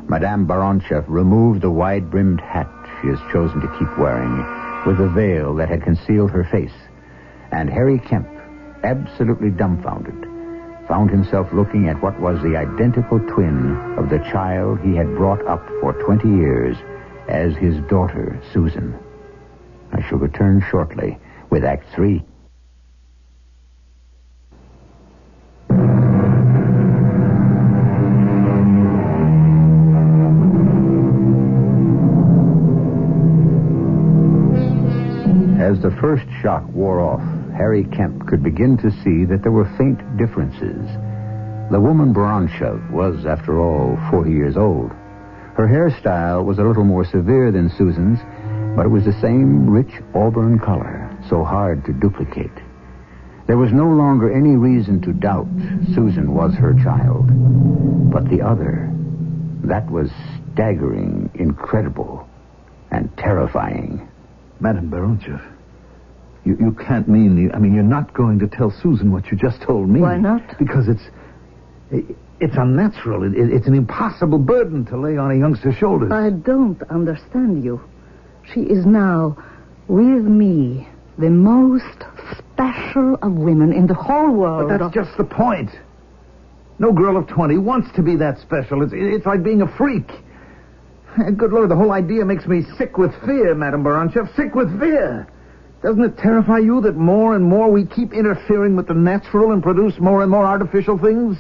[0.09, 2.67] Madame Baronchev removed the wide-brimmed hat
[3.01, 4.45] she has chosen to keep wearing
[4.85, 6.73] with the veil that had concealed her face.
[7.53, 8.27] And Harry Kemp,
[8.83, 10.27] absolutely dumbfounded,
[10.89, 15.45] found himself looking at what was the identical twin of the child he had brought
[15.47, 16.75] up for 20 years
[17.29, 18.93] as his daughter, Susan.
[19.93, 21.17] I shall return shortly
[21.49, 22.25] with Act Three.
[35.71, 37.21] As the first shock wore off,
[37.55, 40.85] Harry Kemp could begin to see that there were faint differences.
[41.71, 44.91] The woman Baronchev was, after all, 40 years old.
[45.55, 48.19] Her hairstyle was a little more severe than Susan's,
[48.75, 52.51] but it was the same rich auburn color, so hard to duplicate.
[53.47, 55.47] There was no longer any reason to doubt
[55.95, 57.29] Susan was her child.
[58.11, 58.91] But the other,
[59.63, 60.11] that was
[60.51, 62.27] staggering, incredible,
[62.91, 64.09] and terrifying.
[64.59, 65.41] Madame Baronchev,
[66.43, 67.37] you, you can't mean...
[67.37, 69.99] You, I mean, you're not going to tell Susan what you just told me.
[70.01, 70.57] Why not?
[70.57, 71.03] Because it's...
[71.91, 73.21] it- It's unnatural.
[73.23, 76.11] It, it- it's an impossible burden to lay on a youngster's shoulders.
[76.11, 77.79] I don't understand you.
[78.51, 79.37] She is now
[79.87, 80.87] with me,
[81.19, 81.99] the most
[82.35, 84.69] special of women in the whole world.
[84.69, 85.69] But that's just the point.
[86.79, 88.81] No girl of 20 wants to be that special.
[88.81, 90.09] It's, it's like being a freak.
[91.37, 94.33] Good Lord, the whole idea makes me sick with fear, Madame Baronchev.
[94.35, 95.27] Sick with fear.
[95.81, 99.63] Doesn't it terrify you that more and more we keep interfering with the natural and
[99.63, 101.37] produce more and more artificial things?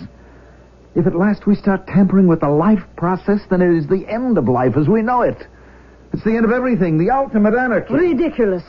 [0.95, 4.37] If at last we start tampering with the life process, then it is the end
[4.37, 5.37] of life as we know it.
[6.11, 7.93] It's the end of everything, the ultimate anarchy.
[7.93, 8.63] Ridiculous.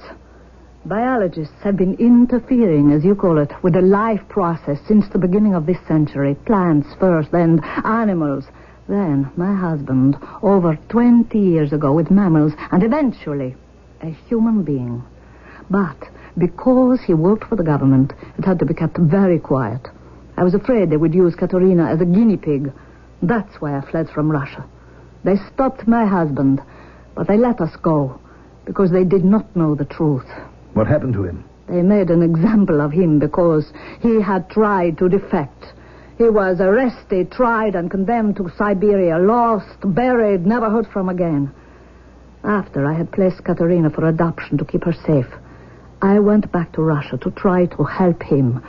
[0.84, 5.54] Biologists have been interfering, as you call it, with the life process since the beginning
[5.54, 6.34] of this century.
[6.44, 8.44] Plants first, then animals.
[8.88, 13.56] Then my husband, over 20 years ago, with mammals, and eventually
[14.02, 15.02] a human being.
[15.72, 15.96] But
[16.36, 19.88] because he worked for the government, it had to be kept very quiet.
[20.36, 22.70] I was afraid they would use Katerina as a guinea pig.
[23.22, 24.66] That's why I fled from Russia.
[25.24, 26.60] They stopped my husband,
[27.14, 28.20] but they let us go
[28.66, 30.28] because they did not know the truth.
[30.74, 31.42] What happened to him?
[31.68, 35.72] They made an example of him because he had tried to defect.
[36.18, 41.50] He was arrested, tried, and condemned to Siberia, lost, buried, never heard from again.
[42.44, 45.32] After I had placed Katerina for adoption to keep her safe,
[46.02, 48.60] I went back to Russia to try to help him.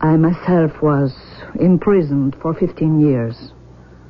[0.00, 1.14] I myself was
[1.60, 3.52] imprisoned for 15 years.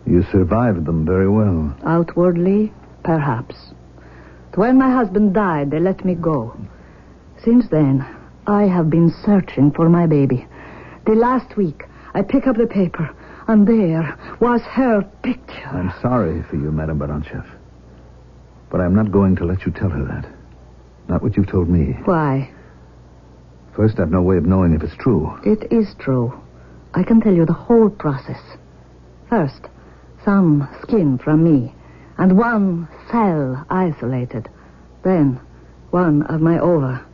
[0.07, 1.77] You survived them very well.
[1.85, 3.57] Outwardly, perhaps.
[4.51, 6.57] But when my husband died, they let me go.
[7.45, 8.07] Since then,
[8.47, 10.47] I have been searching for my baby.
[11.07, 11.83] The last week,
[12.15, 13.11] I pick up the paper,
[13.49, 15.67] and there was her picture.
[15.73, 17.47] I'm sorry for you, Madame Baronchev.
[18.71, 20.31] But I'm not going to let you tell her that.
[21.09, 21.97] Not what you've told me.
[22.05, 22.53] Why?
[23.75, 25.39] First, I've no way of knowing if it's true.
[25.45, 26.33] It is true.
[26.93, 28.41] I can tell you the whole process.
[29.29, 29.69] First,
[30.25, 31.75] some skin from me,
[32.19, 34.49] and one cell isolated.
[35.05, 35.41] Then,
[35.91, 37.05] one of my ova.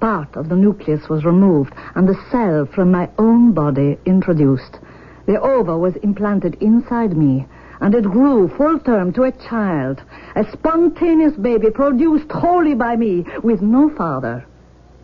[0.00, 4.78] Part of the nucleus was removed, and the cell from my own body introduced.
[5.26, 7.46] The ova was implanted inside me,
[7.80, 10.02] and it grew full term to a child,
[10.34, 14.44] a spontaneous baby produced wholly by me, with no father.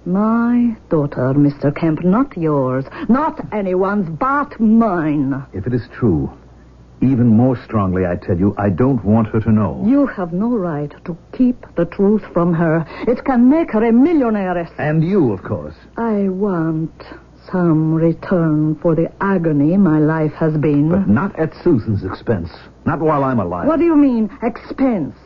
[0.07, 1.75] My daughter, Mr.
[1.75, 5.45] Kemp, not yours, not anyone's, but mine.
[5.53, 6.33] If it is true,
[7.03, 9.85] even more strongly, I tell you, I don't want her to know.
[9.85, 12.87] You have no right to keep the truth from her.
[13.09, 14.71] It can make her a millionaire.
[14.79, 15.75] And you, of course.
[15.97, 17.03] I want
[17.51, 20.89] some return for the agony my life has been.
[20.89, 22.51] But not at Susan's expense.
[22.85, 23.67] Not while I'm alive.
[23.67, 25.17] What do you mean, expense?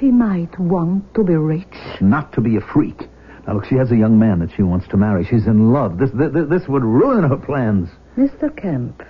[0.00, 2.00] She might want to be rich.
[2.00, 3.08] Not to be a freak.
[3.46, 5.24] Now, look, she has a young man that she wants to marry.
[5.24, 5.98] She's in love.
[5.98, 7.90] This, this, this would ruin her plans.
[8.16, 8.54] Mr.
[8.56, 9.02] Kemp,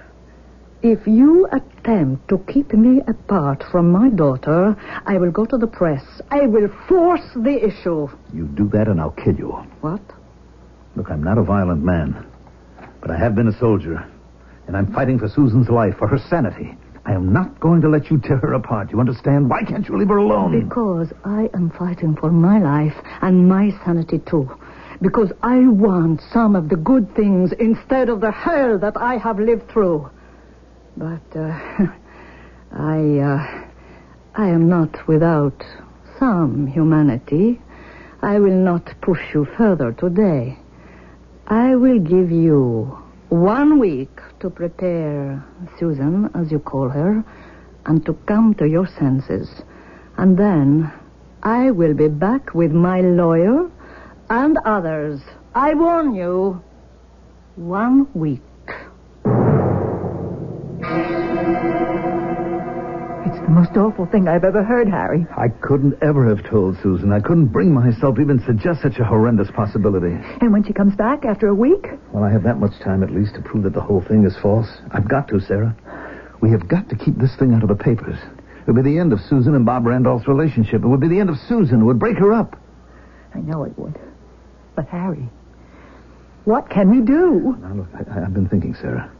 [0.82, 5.66] if you attempt to keep me apart from my daughter, I will go to the
[5.66, 6.04] press.
[6.30, 8.08] I will force the issue.
[8.32, 9.50] You do that and I'll kill you.
[9.80, 10.02] What?
[10.96, 12.26] Look, I'm not a violent man,
[13.00, 14.06] but I have been a soldier,
[14.66, 16.76] and I'm fighting for Susan's life, for her sanity.
[17.06, 18.90] I am not going to let you tear her apart.
[18.90, 19.50] You understand?
[19.50, 20.68] Why can't you leave her alone?
[20.68, 24.50] Because I am fighting for my life and my sanity too.
[25.02, 29.38] Because I want some of the good things instead of the hell that I have
[29.38, 30.08] lived through.
[30.96, 31.40] But uh,
[32.72, 33.64] I, uh,
[34.34, 35.62] I am not without
[36.18, 37.60] some humanity.
[38.22, 40.58] I will not push you further today.
[41.48, 45.42] I will give you one week to prepare
[45.78, 47.24] Susan, as you call her,
[47.86, 49.48] and to come to your senses.
[50.18, 50.92] And then
[51.42, 53.70] I will be back with my lawyer
[54.28, 55.22] and others.
[55.54, 56.62] I warn you.
[57.56, 58.42] One week.
[63.74, 65.26] Most awful thing I've ever heard, Harry.
[65.36, 67.12] I couldn't ever have told Susan.
[67.12, 70.14] I couldn't bring myself to even suggest such a horrendous possibility.
[70.40, 71.88] And when she comes back after a week?
[72.12, 74.36] Well, I have that much time at least to prove that the whole thing is
[74.40, 74.68] false.
[74.92, 75.74] I've got to, Sarah.
[76.40, 78.18] We have got to keep this thing out of the papers.
[78.60, 80.84] It would be the end of Susan and Bob Randolph's relationship.
[80.84, 81.80] It would be the end of Susan.
[81.80, 82.56] It would break her up.
[83.34, 83.98] I know it would.
[84.76, 85.28] But, Harry,
[86.44, 87.56] what can we do?
[87.60, 89.10] Now, look, I, I've been thinking, Sarah.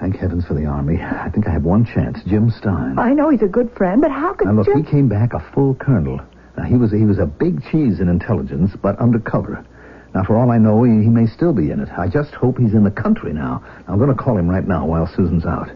[0.00, 1.00] Thank heavens for the Army.
[1.00, 2.18] I think I have one chance.
[2.26, 2.98] Jim Stein.
[2.98, 4.82] I know he's a good friend, but how could Now, look, Jim...
[4.82, 6.20] he came back a full colonel.
[6.56, 9.64] Now, he was, he was a big cheese in intelligence, but undercover.
[10.14, 11.88] Now, for all I know, he, he may still be in it.
[11.96, 13.64] I just hope he's in the country now.
[13.88, 15.70] I'm going to call him right now while Susan's out.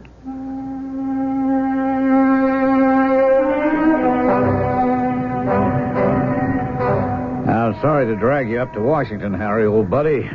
[7.48, 10.31] I'm sorry to drag you up to Washington, Harry, old buddy.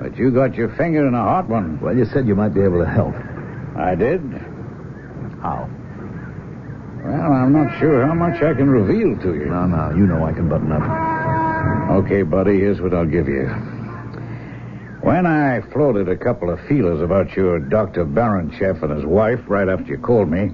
[0.00, 1.78] But you got your finger in a hot one.
[1.78, 3.14] Well, you said you might be able to help.
[3.76, 4.22] I did.
[5.42, 5.68] How?
[7.04, 9.46] Well, I'm not sure how much I can reveal to you.
[9.46, 12.00] No, no, you know I can button up.
[12.04, 13.46] Okay, buddy, here's what I'll give you.
[15.02, 18.06] When I floated a couple of feelers about your Dr.
[18.06, 20.50] Baronchev and his wife right after you called me,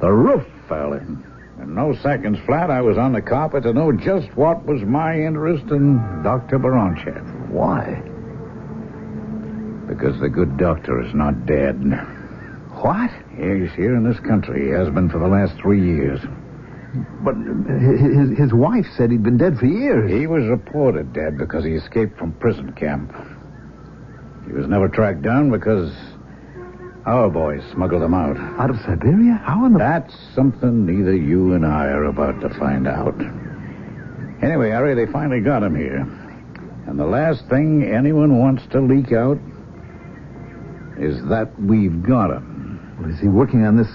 [0.00, 1.22] the roof fell in.
[1.60, 5.18] In no seconds flat, I was on the carpet to know just what was my
[5.18, 6.58] interest in Dr.
[6.58, 7.50] Baronchev.
[7.50, 8.02] Why?
[9.88, 11.76] Because the good doctor is not dead.
[12.82, 13.10] What?
[13.30, 14.66] He's here in this country.
[14.66, 16.20] He has been for the last three years.
[17.22, 20.10] But his, his wife said he'd been dead for years.
[20.10, 23.12] He was reported dead because he escaped from prison camp.
[24.46, 25.92] He was never tracked down because
[27.06, 28.36] our boys smuggled him out.
[28.60, 29.40] Out of Siberia?
[29.44, 29.78] How in the...
[29.78, 33.18] That's something neither you and I are about to find out.
[34.42, 36.00] Anyway, Harry, they finally got him here.
[36.86, 39.38] And the last thing anyone wants to leak out
[40.98, 42.96] is that we've got him.
[43.00, 43.88] Well, is he working on this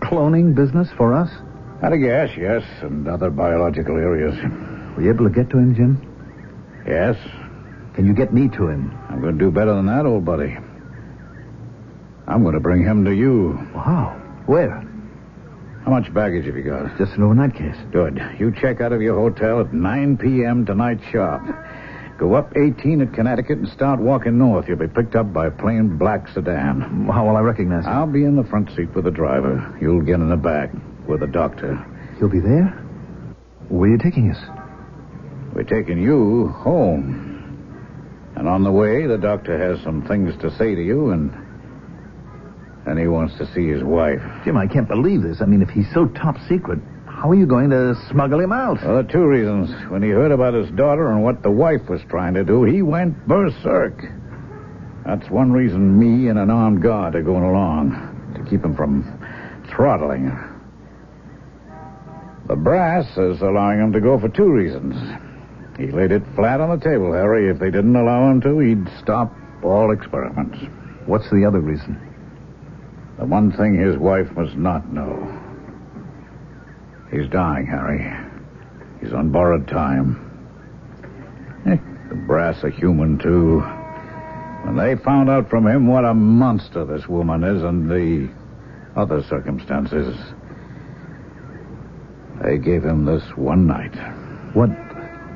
[0.00, 1.30] cloning business for us?
[1.82, 4.34] At a guess, yes, and other biological areas.
[4.96, 6.82] Were you able to get to him, Jim?
[6.86, 7.16] Yes.
[7.94, 8.96] Can you get me to him?
[9.08, 10.56] I'm going to do better than that, old buddy.
[12.26, 13.58] I'm going to bring him to you.
[13.74, 14.20] Wow.
[14.46, 14.82] Where?
[15.84, 16.98] How much baggage have you got?
[16.98, 17.76] Just an overnight case.
[17.92, 18.20] Good.
[18.38, 20.66] You check out of your hotel at 9 p.m.
[20.66, 21.42] tonight sharp.
[22.18, 24.66] Go up 18 at Connecticut and start walking north.
[24.68, 27.08] You'll be picked up by a plain black sedan.
[27.12, 27.92] How will I recognize him?
[27.92, 29.76] I'll be in the front seat with the driver.
[29.80, 30.70] You'll get in the back
[31.06, 31.76] with the doctor.
[32.18, 32.68] He'll be there?
[33.68, 34.38] Where are you taking us?
[35.54, 37.34] We're taking you home.
[38.36, 41.32] And on the way, the doctor has some things to say to you, and
[42.86, 44.20] and he wants to see his wife.
[44.44, 45.38] Jim, I can't believe this.
[45.40, 46.78] I mean, if he's so top secret,
[47.16, 48.76] how are you going to smuggle him out?
[48.82, 49.70] Well, there are two reasons.
[49.90, 52.82] When he heard about his daughter and what the wife was trying to do, he
[52.82, 54.04] went berserk.
[55.06, 59.02] That's one reason me and an armed guard are going along, to keep him from
[59.74, 60.60] throttling her.
[62.48, 64.94] The brass is allowing him to go for two reasons.
[65.78, 67.48] He laid it flat on the table, Harry.
[67.48, 70.58] If they didn't allow him to, he'd stop all experiments.
[71.06, 71.98] What's the other reason?
[73.18, 75.35] The one thing his wife must not know.
[77.16, 78.14] He's dying, Harry.
[79.00, 80.20] He's on borrowed time.
[81.66, 81.78] Eh,
[82.10, 83.60] the brass are human, too.
[84.64, 88.28] When they found out from him what a monster this woman is and the
[88.96, 90.14] other circumstances,
[92.42, 93.94] they gave him this one night.
[94.54, 94.68] What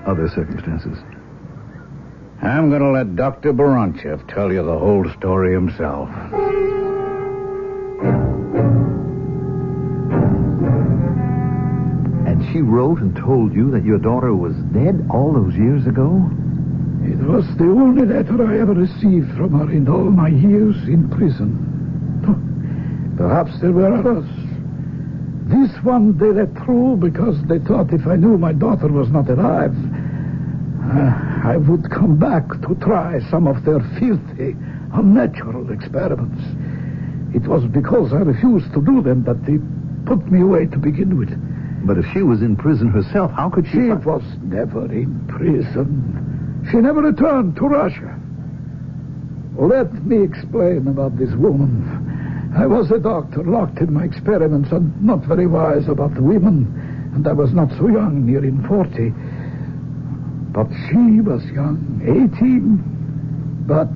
[0.06, 0.98] other circumstances?
[2.42, 3.54] I'm going to let Dr.
[3.54, 6.10] Baronchev tell you the whole story himself.
[12.60, 16.30] Wrote and told you that your daughter was dead all those years ago?
[17.02, 21.08] It was the only letter I ever received from her in all my years in
[21.10, 21.56] prison.
[23.16, 24.28] Perhaps there were others.
[25.50, 29.28] This one they let through because they thought if I knew my daughter was not
[29.28, 34.54] alive, uh, I would come back to try some of their filthy,
[34.92, 36.42] unnatural experiments.
[37.34, 39.58] It was because I refused to do them that they
[40.06, 41.30] put me away to begin with.
[41.84, 43.72] But if she was in prison herself, how could she...
[43.72, 46.66] She was never in prison.
[46.70, 48.18] She never returned to Russia.
[49.56, 52.52] Let me explain about this woman.
[52.56, 56.66] I was a doctor, locked in my experiments, and not very wise about the women.
[57.14, 59.12] And I was not so young, nearing 40.
[60.52, 63.66] But she was young, 18.
[63.66, 63.90] But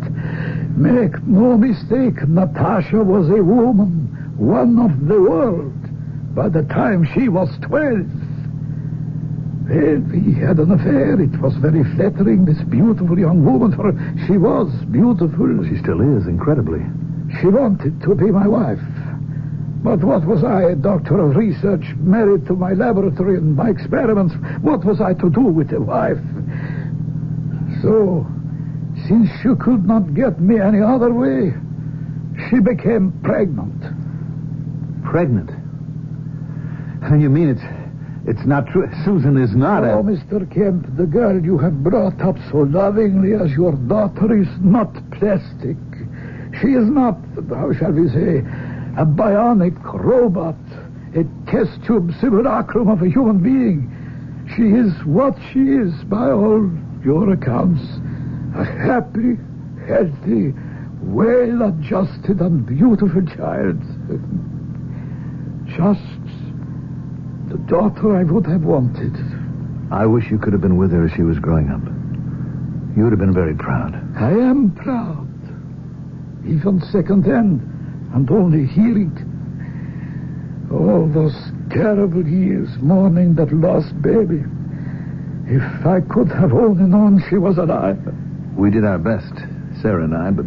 [0.76, 5.73] make no mistake, Natasha was a woman, one of the world,
[6.34, 8.06] by the time she was 12.
[9.64, 11.20] Well, we had an affair.
[11.20, 13.92] It was very flattering, this beautiful young woman, for
[14.26, 15.64] she was beautiful.
[15.64, 16.84] She still is, incredibly.
[17.40, 18.82] She wanted to be my wife.
[19.82, 24.34] But what was I, a doctor of research, married to my laboratory and my experiments?
[24.60, 26.20] What was I to do with a wife?
[27.80, 28.26] So,
[29.06, 31.52] since she could not get me any other way,
[32.48, 33.80] she became pregnant.
[35.04, 35.50] Pregnant?
[37.10, 37.62] You mean it's
[38.26, 38.88] it's not true?
[39.04, 40.02] Susan is not oh, a...
[40.02, 40.50] Mr.
[40.50, 45.76] Kemp, the girl you have brought up so lovingly as your daughter is not plastic.
[46.60, 47.18] She is not,
[47.50, 48.38] how shall we say,
[48.96, 50.56] a bionic robot,
[51.14, 53.92] a test tube simulacrum of a human being.
[54.56, 56.70] She is what she is by all
[57.04, 57.82] your accounts.
[58.56, 59.36] A happy,
[59.86, 60.54] healthy,
[61.02, 63.82] well adjusted, and beautiful child.
[65.76, 66.23] Just
[67.54, 69.14] the daughter I would have wanted.
[69.92, 71.82] I wish you could have been with her as she was growing up.
[72.96, 73.94] You would have been very proud.
[74.18, 75.28] I am proud.
[76.44, 77.62] Even second hand,
[78.12, 79.14] and only hearing.
[80.72, 81.36] All those
[81.70, 84.42] terrible years mourning that lost baby.
[85.46, 88.02] If I could have only known she was alive.
[88.56, 89.32] We did our best,
[89.80, 90.46] Sarah and I, but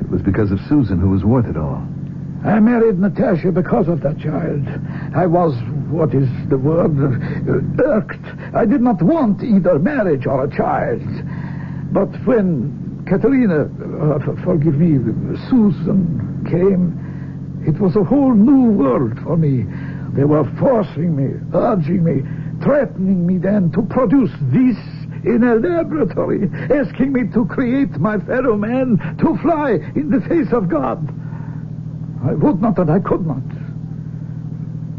[0.00, 1.82] it was because of Susan who was worth it all.
[2.44, 4.64] I married Natasha because of that child.
[5.14, 5.54] I was,
[5.90, 6.96] what is the word,
[7.80, 8.54] irked.
[8.54, 11.02] I did not want either marriage or a child.
[11.92, 14.98] But when Katerina, uh, forgive me,
[15.50, 16.94] Susan came,
[17.66, 19.64] it was a whole new world for me.
[20.14, 22.22] They were forcing me, urging me,
[22.62, 24.78] threatening me then to produce this
[25.24, 30.52] in a laboratory, asking me to create my fellow man, to fly in the face
[30.52, 31.02] of God.
[32.24, 33.42] I would not and I could not.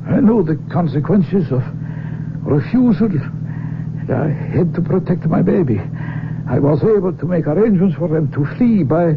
[0.07, 1.63] I knew the consequences of
[2.43, 3.09] refusal.
[4.09, 5.79] I had to protect my baby.
[6.49, 9.15] I was able to make arrangements for them to flee by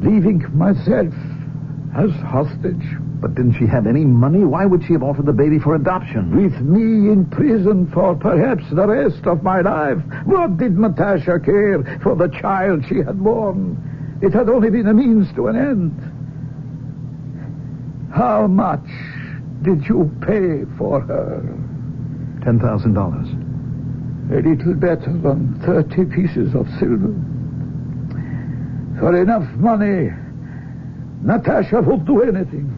[0.00, 1.14] leaving myself
[1.96, 2.84] as hostage.
[3.20, 4.44] But didn't she have any money?
[4.44, 6.36] Why would she have offered the baby for adoption?
[6.36, 9.98] With me in prison for perhaps the rest of my life.
[10.24, 13.76] What did Natasha care for the child she had born?
[14.22, 15.92] It had only been a means to an end.
[18.12, 18.86] How much
[19.62, 21.40] did you pay for her?
[22.44, 23.28] Ten thousand dollars.
[24.30, 27.14] A little better than 30 pieces of silver.
[29.00, 30.10] For enough money,
[31.22, 32.74] Natasha would do anything.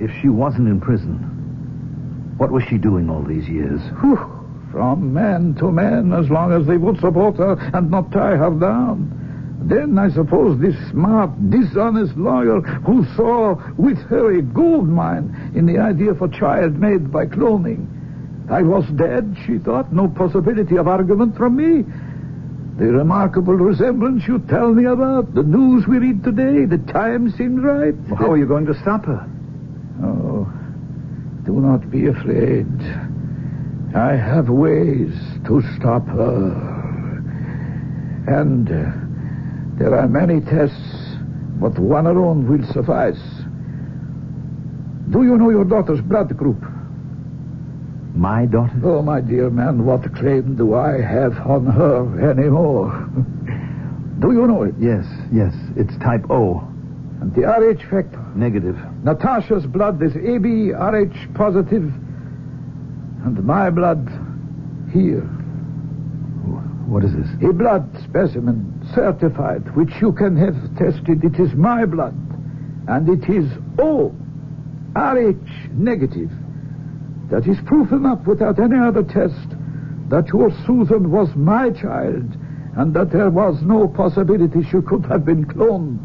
[0.00, 1.18] If she wasn't in prison,
[2.38, 3.80] what was she doing all these years?
[4.00, 4.18] Whew.
[4.70, 8.50] from man to man as long as they would support her and not tie her
[8.50, 9.13] down.
[9.66, 15.64] Then I suppose this smart, dishonest lawyer who saw with her a gold mine in
[15.64, 17.88] the idea of a child made by cloning.
[18.50, 21.82] I was dead, she thought, no possibility of argument from me.
[22.76, 27.62] The remarkable resemblance you tell me about, the news we read today, the time seems
[27.64, 27.94] right.
[28.10, 29.26] Well, how are you going to stop her?
[30.02, 30.46] Oh,
[31.46, 32.68] do not be afraid.
[33.96, 35.14] I have ways
[35.46, 36.82] to stop her.
[38.26, 39.03] And uh,
[39.78, 41.16] there are many tests,
[41.60, 43.20] but one alone will suffice.
[45.10, 46.62] Do you know your daughter's blood group?
[48.14, 48.80] My daughter?
[48.84, 52.90] Oh, my dear man, what claim do I have on her anymore?
[54.20, 54.74] do you know it?
[54.78, 55.52] Yes, yes.
[55.76, 56.60] It's type O.
[57.20, 58.24] And the Rh factor?
[58.36, 58.76] Negative.
[59.02, 61.92] Natasha's blood is AB Rh positive,
[63.24, 64.08] and my blood
[64.92, 65.22] here.
[66.86, 67.28] What is this?
[67.48, 71.24] A blood specimen certified, which you can have tested.
[71.24, 72.14] It is my blood,
[72.88, 74.14] and it is O
[74.96, 75.34] Rh
[75.72, 76.30] negative.
[77.30, 79.48] That is proof enough without any other test
[80.08, 82.36] that your Susan was my child
[82.76, 85.98] and that there was no possibility she could have been cloned.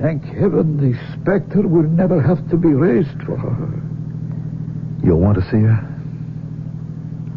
[0.00, 3.82] Thank heaven the specter will never have to be raised for her.
[5.04, 5.88] You'll want to see her?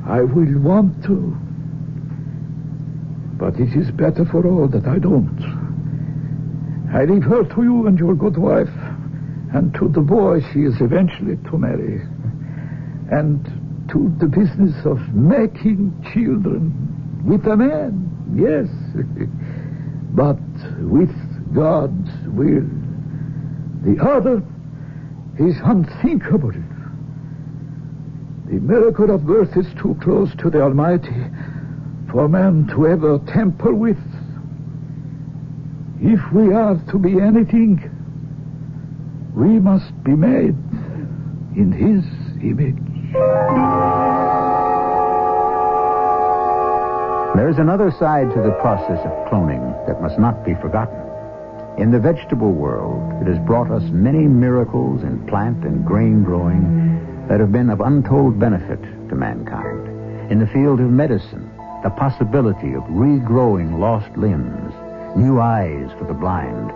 [0.07, 1.37] I will want to.
[3.45, 5.37] But it is better for all that I don't.
[6.91, 8.73] I leave her to you and your good wife,
[9.53, 12.01] and to the boy she is eventually to marry
[13.11, 13.45] and
[13.91, 16.73] to the business of making children
[17.23, 18.65] with a man, yes,
[20.15, 20.41] but
[20.81, 21.13] with
[21.53, 22.65] God's will.
[23.85, 24.41] The other
[25.37, 26.53] is unthinkable.
[28.47, 31.13] The miracle of birth is too close to the Almighty
[32.15, 33.99] for man to ever tamper with.
[35.99, 37.91] If we are to be anything,
[39.35, 40.55] we must be made
[41.59, 42.05] in His
[42.41, 42.79] image.
[47.35, 51.01] There's another side to the process of cloning that must not be forgotten.
[51.77, 57.27] In the vegetable world, it has brought us many miracles in plant and grain growing
[57.27, 60.31] that have been of untold benefit to mankind.
[60.31, 61.51] In the field of medicine,
[61.85, 64.73] the possibility of regrowing lost limbs,
[65.15, 66.71] new eyes for the blind,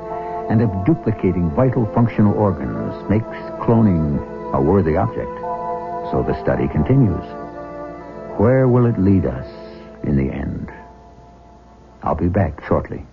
[0.51, 3.25] and of duplicating vital functional organs makes
[3.65, 4.21] cloning
[4.53, 5.35] a worthy object.
[6.11, 7.25] So the study continues.
[8.37, 9.47] Where will it lead us
[10.03, 10.71] in the end?
[12.03, 13.03] I'll be back shortly.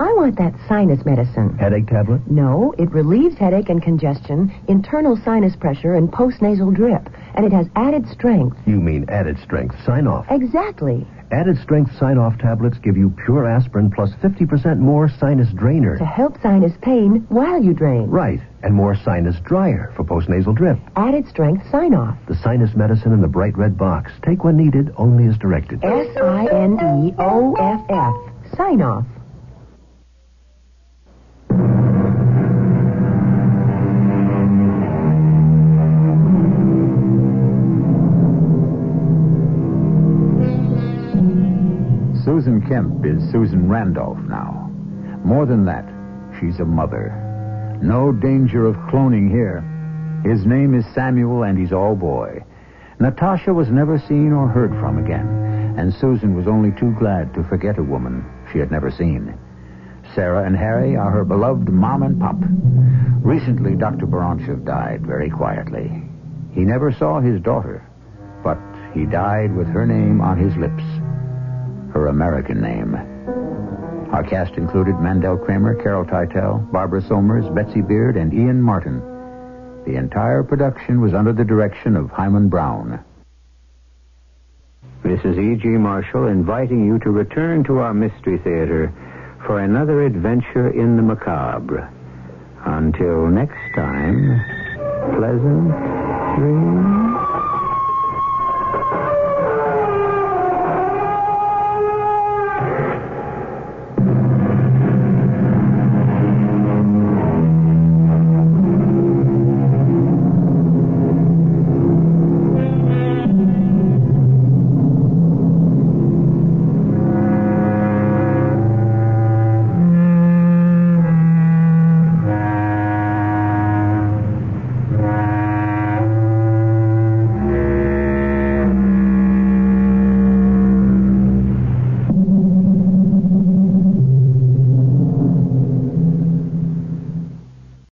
[0.00, 1.58] I want that sinus medicine.
[1.58, 2.20] Headache tablet?
[2.30, 7.08] No, it relieves headache and congestion, internal sinus pressure, and postnasal drip.
[7.34, 8.56] And it has added strength.
[8.64, 10.26] You mean added strength Sine-Off.
[10.30, 11.04] Exactly.
[11.32, 15.98] Added strength Sine-Off tablets give you pure aspirin plus 50% more sinus drainer.
[15.98, 18.08] To help sinus pain while you drain.
[18.08, 18.40] Right.
[18.62, 20.78] And more sinus dryer for postnasal drip.
[20.94, 22.16] Added strength Sine-Off.
[22.28, 24.12] The sinus medicine in the bright red box.
[24.24, 25.84] Take when needed, only as directed.
[25.84, 26.74] S I N
[27.04, 28.56] E O F F.
[28.56, 29.04] Sine-Off.
[42.38, 44.70] Susan Kemp is Susan Randolph now.
[45.24, 45.84] More than that,
[46.38, 47.10] she's a mother.
[47.82, 49.58] No danger of cloning here.
[50.22, 52.44] His name is Samuel, and he's all boy.
[53.00, 55.26] Natasha was never seen or heard from again,
[55.76, 59.36] and Susan was only too glad to forget a woman she had never seen.
[60.14, 62.36] Sarah and Harry are her beloved mom and pop.
[63.20, 64.06] Recently, Dr.
[64.06, 66.04] Baronchev died very quietly.
[66.52, 67.84] He never saw his daughter,
[68.44, 68.60] but
[68.94, 70.84] he died with her name on his lips,
[71.92, 72.94] her American name.
[74.12, 79.00] Our cast included Mandel Kramer, Carol Teitel, Barbara Somers, Betsy Beard, and Ian Martin.
[79.84, 83.04] The entire production was under the direction of Himan Brown.
[85.02, 85.68] This is E.G.
[85.68, 88.92] Marshall inviting you to return to our Mystery Theater
[89.46, 91.90] for another adventure in the macabre.
[92.64, 94.42] Until next time,
[95.14, 95.70] pleasant
[96.36, 97.17] dreams.